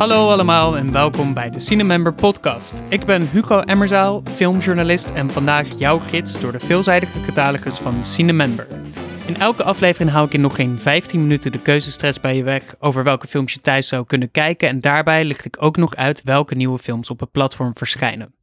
[0.00, 2.82] Hallo allemaal en welkom bij de Cinemember podcast.
[2.88, 8.66] Ik ben Hugo Emmerzaal, filmjournalist en vandaag jouw gids door de veelzijdige catalogus van Cinemember.
[9.26, 12.74] In elke aflevering hou ik in nog geen 15 minuten de keuzestress bij je weg
[12.78, 16.22] over welke films je thuis zou kunnen kijken en daarbij licht ik ook nog uit
[16.22, 18.34] welke nieuwe films op het platform verschijnen.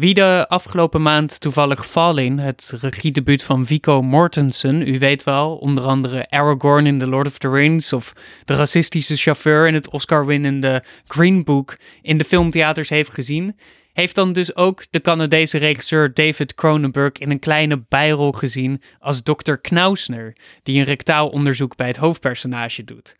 [0.00, 5.84] Wie de afgelopen maand toevallig Falling, het regiedebuut van Vico Mortensen, u weet wel, onder
[5.84, 8.12] andere Aragorn in The Lord of the Rings of
[8.44, 13.56] de racistische chauffeur in het Oscar-winnende Green Book in de filmtheaters heeft gezien,
[13.92, 19.22] heeft dan dus ook de Canadese regisseur David Cronenberg in een kleine bijrol gezien als
[19.22, 19.54] Dr.
[19.54, 23.16] Knausner, die een rectaal onderzoek bij het hoofdpersonage doet.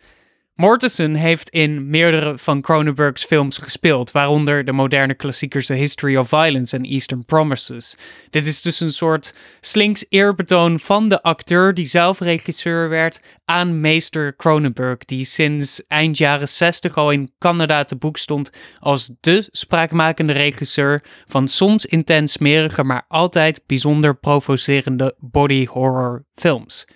[0.60, 6.28] Mortensen heeft in meerdere van Cronenberg's films gespeeld, waaronder de moderne klassiekers The History of
[6.28, 7.96] Violence en Eastern Promises.
[8.30, 13.80] Dit is dus een soort slinks eerbetoon van de acteur die zelf regisseur werd aan
[13.80, 19.48] meester Cronenberg, die sinds eind jaren 60 al in Canada te boek stond als de
[19.50, 26.86] spraakmakende regisseur van soms intens smerige, maar altijd bijzonder provocerende body horror films.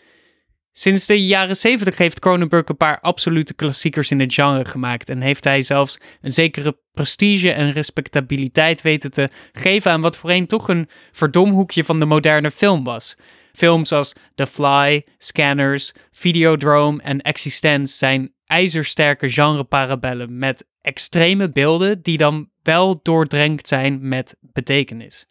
[0.77, 5.21] Sinds de jaren 70 heeft Cronenberg een paar absolute klassiekers in het genre gemaakt en
[5.21, 10.69] heeft hij zelfs een zekere prestige en respectabiliteit weten te geven aan wat voorheen toch
[10.69, 13.17] een verdomhoekje van de moderne film was.
[13.53, 22.17] Films als The Fly, Scanners, Videodrome en Existence zijn ijzersterke genreparabellen met extreme beelden die
[22.17, 25.29] dan wel doordrenkt zijn met betekenis.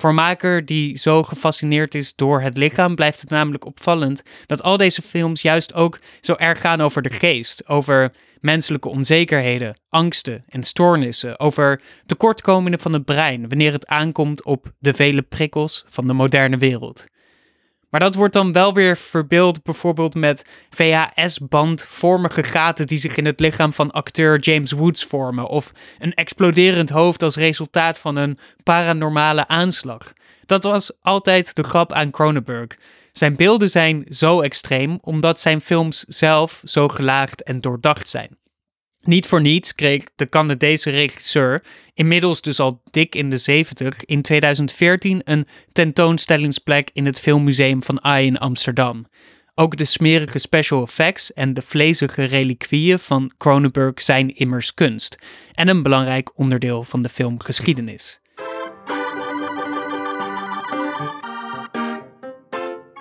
[0.00, 4.62] Voor een maker die zo gefascineerd is door het lichaam, blijft het namelijk opvallend dat
[4.62, 10.44] al deze films juist ook zo erg gaan over de geest, over menselijke onzekerheden, angsten
[10.48, 16.06] en stoornissen, over tekortkomingen van het brein wanneer het aankomt op de vele prikkels van
[16.06, 17.06] de moderne wereld.
[17.90, 23.40] Maar dat wordt dan wel weer verbeeld bijvoorbeeld met VHS-bandvormige gaten die zich in het
[23.40, 29.48] lichaam van acteur James Woods vormen, of een exploderend hoofd als resultaat van een paranormale
[29.48, 30.12] aanslag.
[30.46, 32.76] Dat was altijd de grap aan Cronenberg.
[33.12, 38.36] Zijn beelden zijn zo extreem omdat zijn films zelf zo gelaagd en doordacht zijn.
[39.08, 41.62] Niet voor niets kreeg de Canadese regisseur,
[41.94, 48.04] inmiddels dus al dik in de 70, in 2014 een tentoonstellingsplek in het Filmmuseum van
[48.04, 49.06] AI in Amsterdam.
[49.54, 55.18] Ook de smerige special effects en de vlezige reliquieën van Cronenberg zijn immers kunst
[55.52, 58.20] en een belangrijk onderdeel van de filmgeschiedenis.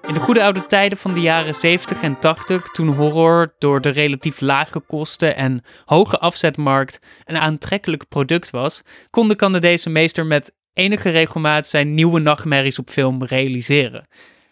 [0.07, 3.90] In de goede oude tijden van de jaren 70 en 80, toen horror door de
[3.90, 10.56] relatief lage kosten en hoge afzetmarkt een aantrekkelijk product was, kon de Canadese meester met
[10.73, 14.07] enige regelmaat zijn nieuwe nachtmerries op film realiseren.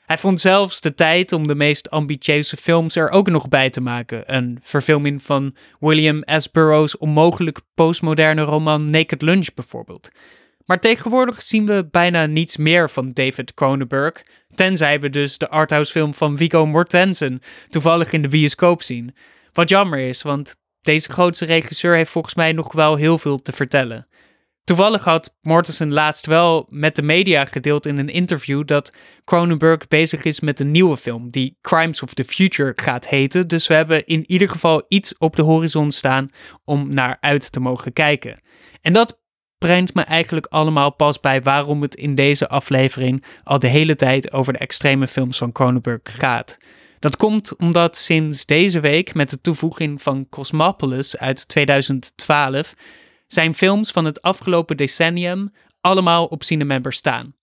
[0.05, 3.81] Hij vond zelfs de tijd om de meest ambitieuze films er ook nog bij te
[3.81, 4.35] maken.
[4.35, 6.51] Een verfilming van William S.
[6.51, 10.09] Burroughs' onmogelijk postmoderne roman Naked Lunch bijvoorbeeld.
[10.65, 14.23] Maar tegenwoordig zien we bijna niets meer van David Cronenberg,
[14.55, 19.15] tenzij we dus de arthouse film van Viggo Mortensen toevallig in de bioscoop zien.
[19.53, 23.51] Wat jammer is, want deze grootste regisseur heeft volgens mij nog wel heel veel te
[23.51, 24.07] vertellen.
[24.63, 28.93] Toevallig had Mortensen laatst wel met de media gedeeld in een interview dat
[29.23, 33.47] Cronenberg bezig is met een nieuwe film die Crimes of the Future gaat heten.
[33.47, 36.29] Dus we hebben in ieder geval iets op de horizon staan
[36.63, 38.39] om naar uit te mogen kijken.
[38.81, 39.19] En dat
[39.65, 44.31] brengt me eigenlijk allemaal pas bij waarom het in deze aflevering al de hele tijd
[44.31, 46.57] over de extreme films van Cronenberg gaat.
[46.99, 52.73] Dat komt omdat sinds deze week met de toevoeging van Cosmopolis uit 2012
[53.27, 57.35] zijn films van het afgelopen decennium allemaal op Cinemember staan.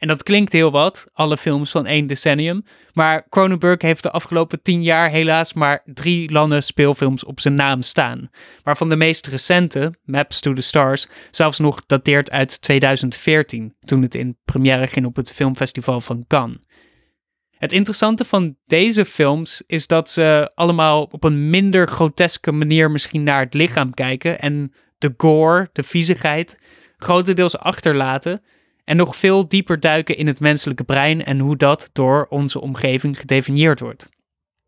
[0.00, 2.64] En dat klinkt heel wat, alle films van één decennium.
[2.92, 7.82] Maar Cronenberg heeft de afgelopen tien jaar helaas maar drie landen speelfilms op zijn naam
[7.82, 8.30] staan.
[8.62, 14.14] Waarvan de meest recente, Maps to the Stars, zelfs nog dateert uit 2014, toen het
[14.14, 16.58] in première ging op het filmfestival van Cannes.
[17.56, 23.22] Het interessante van deze films is dat ze allemaal op een minder groteske manier misschien
[23.22, 26.58] naar het lichaam kijken en de gore, de viezigheid,
[26.96, 28.42] grotendeels achterlaten
[28.90, 33.18] en nog veel dieper duiken in het menselijke brein en hoe dat door onze omgeving
[33.18, 34.08] gedefinieerd wordt.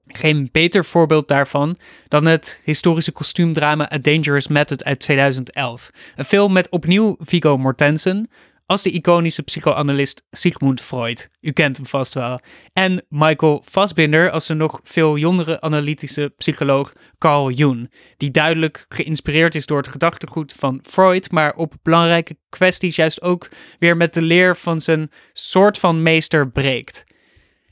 [0.06, 1.78] Geen beter voorbeeld daarvan
[2.08, 5.90] dan het historische kostuumdrama A Dangerous Method uit 2011.
[6.16, 8.30] Een film met opnieuw Viggo Mortensen,
[8.72, 11.30] als de iconische psychoanalist Sigmund Freud.
[11.40, 12.40] U kent hem vast wel.
[12.72, 19.54] En Michael Fassbinder als de nog veel jongere analytische psycholoog Carl Jung, die duidelijk geïnspireerd
[19.54, 23.48] is door het gedachtegoed van Freud, maar op belangrijke kwesties juist ook
[23.78, 27.04] weer met de leer van zijn soort van meester breekt.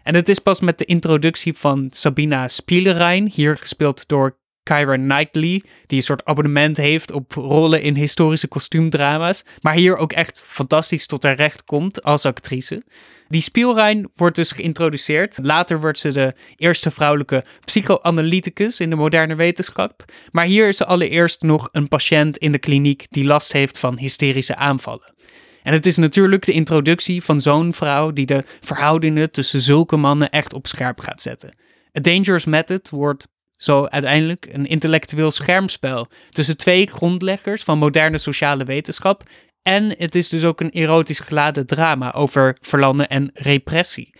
[0.02, 5.62] En het is pas met de introductie van Sabina Spielerein, hier gespeeld door Kyra Knightley,
[5.86, 11.06] die een soort abonnement heeft op rollen in historische kostuumdrama's, maar hier ook echt fantastisch
[11.06, 12.82] tot haar recht komt als actrice.
[13.28, 15.38] Die Spielrein wordt dus geïntroduceerd.
[15.42, 20.04] Later wordt ze de eerste vrouwelijke psychoanalyticus in de moderne wetenschap.
[20.30, 23.98] Maar hier is ze allereerst nog een patiënt in de kliniek die last heeft van
[23.98, 25.14] hysterische aanvallen.
[25.62, 30.30] En het is natuurlijk de introductie van zo'n vrouw die de verhoudingen tussen zulke mannen
[30.30, 31.54] echt op scherp gaat zetten.
[31.98, 33.28] A Dangerous Method wordt
[33.62, 39.22] zo uiteindelijk een intellectueel schermspel tussen twee grondleggers van moderne sociale wetenschap.
[39.62, 44.14] En het is dus ook een erotisch geladen drama over verlanden en repressie.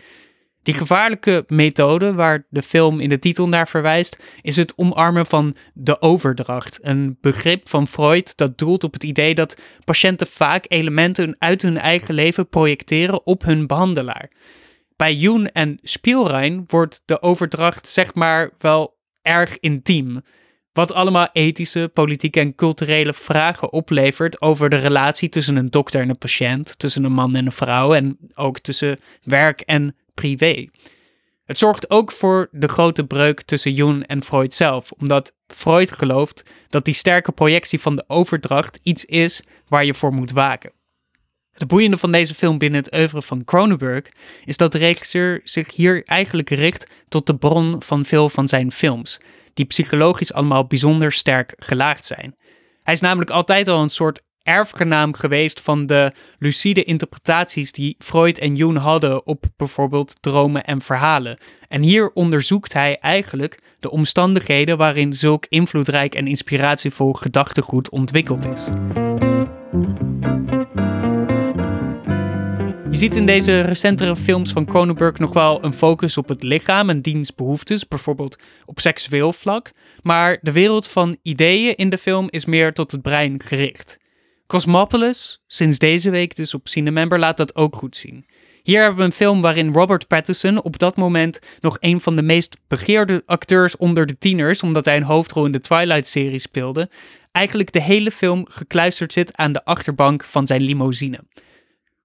[0.63, 5.55] Die gevaarlijke methode waar de film in de titel naar verwijst, is het omarmen van
[5.73, 6.79] de overdracht.
[6.81, 11.77] Een begrip van Freud dat doelt op het idee dat patiënten vaak elementen uit hun
[11.77, 14.31] eigen leven projecteren op hun behandelaar.
[14.95, 20.21] Bij Jung en Spielrein wordt de overdracht zeg maar wel erg intiem.
[20.73, 26.09] Wat allemaal ethische, politieke en culturele vragen oplevert over de relatie tussen een dokter en
[26.09, 30.67] een patiënt, tussen een man en een vrouw en ook tussen werk en privé.
[31.45, 36.43] Het zorgt ook voor de grote breuk tussen Jung en Freud zelf, omdat Freud gelooft
[36.69, 40.71] dat die sterke projectie van de overdracht iets is waar je voor moet waken.
[41.53, 44.05] Het boeiende van deze film binnen het oeuvre van Cronenberg
[44.45, 48.71] is dat de regisseur zich hier eigenlijk richt tot de bron van veel van zijn
[48.71, 49.19] films,
[49.53, 52.35] die psychologisch allemaal bijzonder sterk gelaagd zijn.
[52.83, 58.37] Hij is namelijk altijd al een soort erfgenaam geweest van de lucide interpretaties die Freud
[58.37, 61.37] en Jung hadden op bijvoorbeeld dromen en verhalen.
[61.67, 68.69] En hier onderzoekt hij eigenlijk de omstandigheden waarin zulk invloedrijk en inspiratievol gedachtegoed ontwikkeld is.
[72.91, 76.89] Je ziet in deze recentere films van Cronenberg nog wel een focus op het lichaam
[76.89, 79.71] en diens behoeftes, bijvoorbeeld op seksueel vlak.
[80.01, 83.97] Maar de wereld van ideeën in de film is meer tot het brein gericht.
[84.47, 88.25] Cosmopolis, sinds deze week dus op Cinemember, laat dat ook goed zien.
[88.63, 92.21] Hier hebben we een film waarin Robert Pattinson op dat moment nog een van de
[92.21, 96.89] meest begeerde acteurs onder de tieners, omdat hij een hoofdrol in de Twilight-serie speelde,
[97.31, 101.19] eigenlijk de hele film gekluisterd zit aan de achterbank van zijn limousine.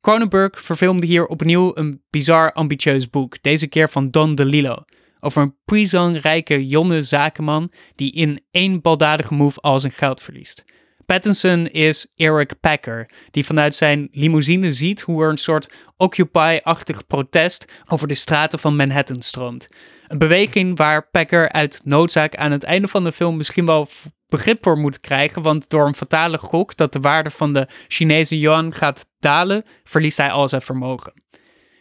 [0.06, 4.85] Cronenberg verfilmde hier opnieuw een bizar ambitieus boek, deze keer van Don DeLillo,
[5.20, 10.64] over een prison-rijke jonge zakenman die in één baldadige move al zijn geld verliest.
[11.06, 17.64] Pattinson is Eric Packer, die vanuit zijn limousine ziet hoe er een soort Occupy-achtig protest
[17.88, 19.69] over de straten van Manhattan stroomt.
[20.09, 23.88] Een beweging waar Packer uit noodzaak aan het einde van de film misschien wel
[24.28, 28.38] begrip voor moet krijgen, want door een fatale gok dat de waarde van de Chinese
[28.38, 31.12] yuan gaat dalen, verliest hij al zijn vermogen.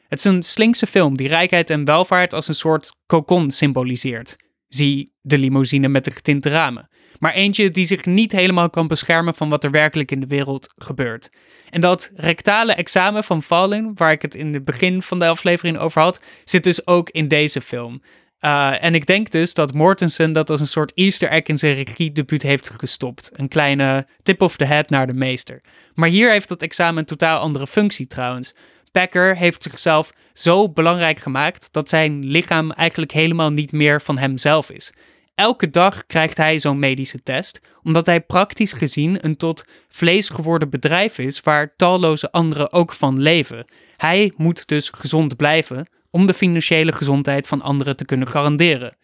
[0.08, 4.36] Het is een slinkse film die rijkheid en welvaart als een soort kokon symboliseert.
[4.68, 6.90] Zie de limousine met de getinte ramen.
[7.20, 10.74] Maar eentje die zich niet helemaal kan beschermen van wat er werkelijk in de wereld
[10.76, 11.30] gebeurt.
[11.70, 15.78] En dat rectale examen van Fallen, waar ik het in het begin van de aflevering
[15.78, 18.02] over had, zit dus ook in deze film.
[18.42, 21.76] Uh, en ik denk dus dat Mortensen dat als een soort easter egg in zijn
[21.76, 23.30] regiedebuut heeft gestopt.
[23.34, 25.62] Een kleine tip of the head naar de meester.
[25.94, 28.54] Maar hier heeft dat examen een totaal andere functie trouwens.
[28.92, 34.70] Packer heeft zichzelf zo belangrijk gemaakt dat zijn lichaam eigenlijk helemaal niet meer van hemzelf
[34.70, 34.94] is.
[35.36, 40.70] Elke dag krijgt hij zo'n medische test, omdat hij praktisch gezien een tot vlees geworden
[40.70, 43.66] bedrijf is waar talloze anderen ook van leven.
[43.98, 48.98] Hij moet dus gezond blijven om de financiële gezondheid van anderen te kunnen garanderen.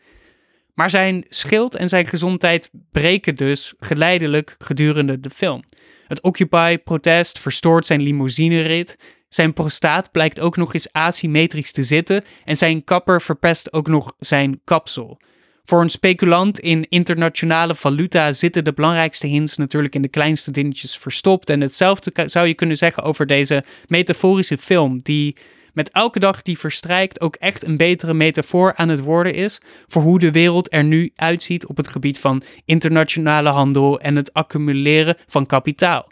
[0.74, 5.64] Maar zijn schild en zijn gezondheid breken dus geleidelijk gedurende de film.
[6.08, 8.98] Het Occupy-protest verstoort zijn limousinerit.
[9.30, 14.14] Zijn prostaat blijkt ook nog eens asymmetrisch te zitten en zijn kapper verpest ook nog
[14.20, 15.20] zijn kapsel.
[15.64, 20.98] Voor een speculant in internationale valuta zitten de belangrijkste hints natuurlijk in de kleinste dingetjes
[20.98, 21.50] verstopt.
[21.50, 25.36] En hetzelfde zou je kunnen zeggen over deze metaforische film, die
[25.74, 30.02] met elke dag die verstrijkt ook echt een betere metafoor aan het worden is voor
[30.02, 35.16] hoe de wereld er nu uitziet op het gebied van internationale handel en het accumuleren
[35.28, 36.12] van kapitaal.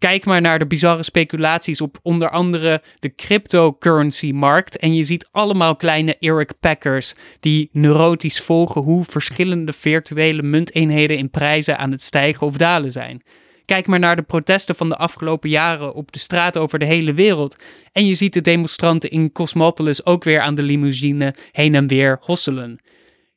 [0.00, 4.76] Kijk maar naar de bizarre speculaties op onder andere de cryptocurrency-markt.
[4.76, 11.30] En je ziet allemaal kleine Eric Packers die neurotisch volgen hoe verschillende virtuele munteenheden in
[11.30, 13.22] prijzen aan het stijgen of dalen zijn.
[13.70, 17.14] Kijk maar naar de protesten van de afgelopen jaren op de straat over de hele
[17.14, 17.56] wereld.
[17.92, 22.18] En je ziet de demonstranten in Cosmopolis ook weer aan de limousine heen en weer
[22.20, 22.80] hosselen.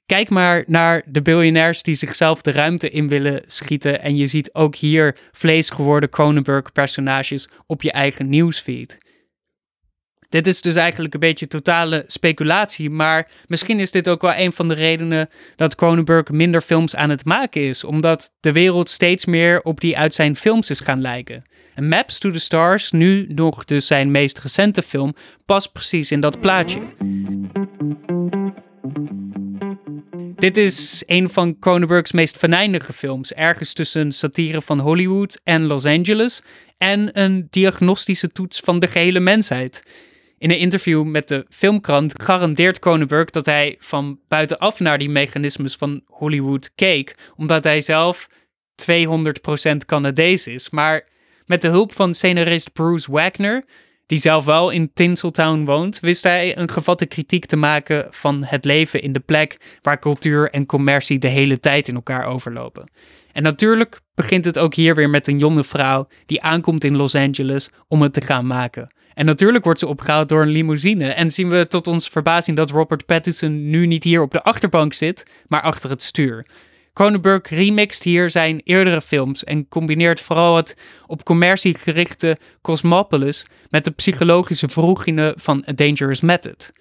[0.05, 4.01] Kijk maar naar de biljonairs die zichzelf de ruimte in willen schieten.
[4.01, 8.97] En je ziet ook hier vlees geworden Cronenberg-personages op je eigen nieuwsfeed.
[10.33, 14.51] Dit is dus eigenlijk een beetje totale speculatie, maar misschien is dit ook wel een
[14.51, 19.25] van de redenen dat Cronenberg minder films aan het maken is, omdat de wereld steeds
[19.25, 21.43] meer op die uit zijn films is gaan lijken.
[21.75, 26.21] En Maps to the Stars, nu nog dus zijn meest recente film, past precies in
[26.21, 26.79] dat plaatje.
[30.35, 35.85] Dit is een van Cronenberg's meest venijnige films, ergens tussen satire van Hollywood en Los
[35.85, 36.41] Angeles
[36.77, 39.83] en een diagnostische toets van de gehele mensheid.
[40.43, 45.75] In een interview met de filmkrant garandeert Cronenberg dat hij van buitenaf naar die mechanismes
[45.75, 48.29] van Hollywood keek, omdat hij zelf
[49.71, 50.69] 200% Canadees is.
[50.69, 51.07] Maar
[51.45, 53.65] met de hulp van scenarist Bruce Wagner,
[54.05, 58.65] die zelf wel in Tinseltown woont, wist hij een gevatte kritiek te maken van het
[58.65, 62.91] leven in de plek waar cultuur en commercie de hele tijd in elkaar overlopen.
[63.31, 67.15] En natuurlijk begint het ook hier weer met een jonge vrouw die aankomt in Los
[67.15, 68.91] Angeles om het te gaan maken.
[69.13, 71.07] En natuurlijk wordt ze opgehaald door een limousine.
[71.07, 74.93] En zien we tot onze verbazing dat Robert Pattinson nu niet hier op de achterbank
[74.93, 76.45] zit, maar achter het stuur.
[76.93, 80.77] Cronenberg remixt hier zijn eerdere films en combineert vooral het
[81.07, 86.71] op commercie gerichte Cosmopolis met de psychologische vroegingen van A Dangerous Method.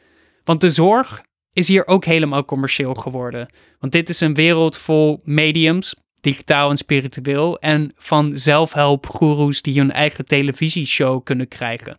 [0.45, 1.23] Want de zorg
[1.53, 3.49] is hier ook helemaal commercieel geworden.
[3.79, 9.93] Want dit is een wereld vol mediums, digitaal en spiritueel, en van zelfhelpgoeroes die hun
[9.93, 11.99] eigen televisieshow kunnen krijgen.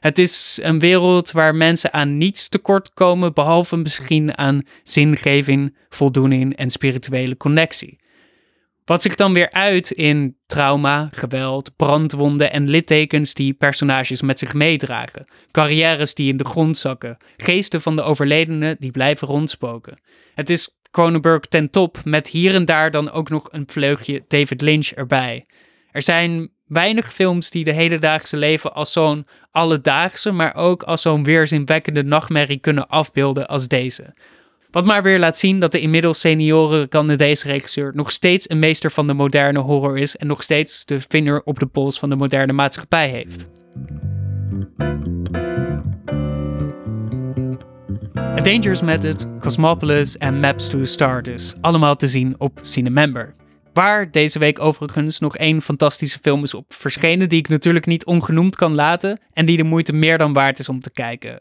[0.00, 6.56] Het is een wereld waar mensen aan niets tekort komen, behalve misschien aan zingeving, voldoening
[6.56, 8.02] en spirituele connectie.
[8.84, 14.54] Wat zich dan weer uit in trauma, geweld, brandwonden en littekens die personages met zich
[14.54, 19.98] meedragen, carrières die in de grond zakken, geesten van de overledenen die blijven rondspoken.
[20.34, 24.60] Het is Cronenberg ten top, met hier en daar dan ook nog een vleugje David
[24.60, 25.46] Lynch erbij.
[25.90, 31.24] Er zijn weinig films die de hedendaagse leven als zo'n alledaagse, maar ook als zo'n
[31.24, 34.14] weerzinwekkende nachtmerrie kunnen afbeelden als deze.
[34.70, 38.90] Wat maar weer laat zien dat de inmiddels senioren Canadese regisseur nog steeds een meester
[38.90, 42.16] van de moderne horror is en nog steeds de vinger op de pols van de
[42.16, 43.48] moderne maatschappij heeft.
[48.44, 51.54] Dangerous Method, Cosmopolis en Maps to the Star dus.
[51.60, 53.34] Allemaal te zien op Cinemember.
[53.72, 58.04] Waar deze week overigens nog één fantastische film is op verschenen, die ik natuurlijk niet
[58.04, 61.40] ongenoemd kan laten en die de moeite meer dan waard is om te kijken.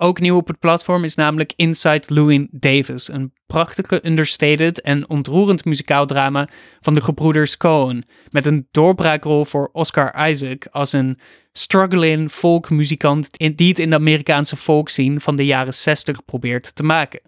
[0.00, 5.64] Ook nieuw op het platform is namelijk Inside Louis Davis, een prachtige, understated en ontroerend
[5.64, 6.48] muzikaal drama
[6.80, 11.18] van de gebroeders Cohen, met een doorbraakrol voor Oscar Isaac als een
[11.52, 17.20] struggling folkmuzikant die het in de Amerikaanse folkscene van de jaren 60 probeert te maken.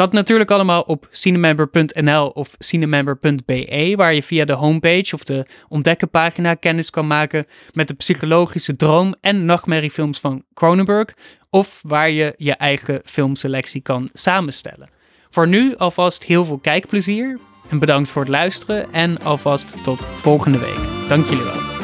[0.00, 6.54] Dat natuurlijk allemaal op cinemember.nl of cinemember.be, waar je via de homepage of de ontdekkenpagina
[6.54, 11.14] kennis kan maken met de psychologische droom- en nachtmerriefilms van Cronenberg,
[11.50, 14.88] of waar je je eigen filmselectie kan samenstellen.
[15.30, 17.38] Voor nu alvast heel veel kijkplezier
[17.68, 21.08] en bedankt voor het luisteren en alvast tot volgende week.
[21.08, 21.79] Dank jullie wel.